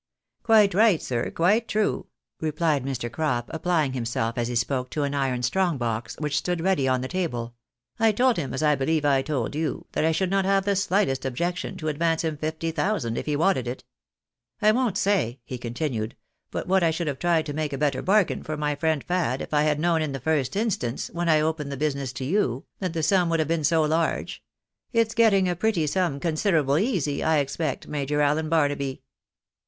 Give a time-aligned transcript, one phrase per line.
[0.41, 2.07] "Quite right, sir— quite true,"
[2.39, 3.11] replied Mr.
[3.11, 6.15] Crop, applying DIAMOND CUT DIAMOND 281 himself as he spoke to an iron strong box,
[6.17, 7.53] which stood ready on the table;"
[7.99, 10.75] I told him, as I believe I told you, that I should not have the
[10.75, 13.83] slightest objection to advaace him fifty thousand if he wanted it.
[14.59, 16.15] I won't say," he continued,"
[16.49, 19.39] but what I should have tried to make a better bargain for my friend Fad
[19.39, 22.65] if I had known in the first instance, when I opened the business to you,
[22.79, 24.43] that the sum would have been so large.
[24.93, 27.87] It's getting a pretty sum considerable easy, I expect.
[27.87, 29.03] Major Allen Barnaby."